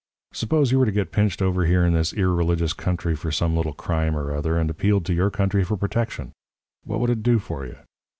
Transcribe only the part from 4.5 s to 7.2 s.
and appealed to your country for protection what would